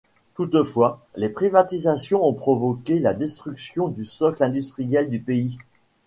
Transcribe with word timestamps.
Toutefois, 0.33 0.99
les 1.15 1.29
privatisations 1.29 2.25
ont 2.25 2.33
provoqué 2.33 2.97
la 2.97 3.13
destruction 3.13 3.87
du 3.87 4.03
socle 4.03 4.41
industriel 4.41 5.11
du 5.11 5.19
pays. 5.19 5.59